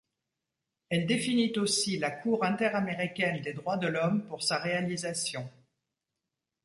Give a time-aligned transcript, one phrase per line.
[0.89, 5.47] Elle définit aussi la Cour interaméricaine des droits de l'homme pour sa réalisation.